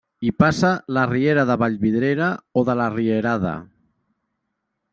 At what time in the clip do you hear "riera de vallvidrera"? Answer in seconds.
1.09-2.29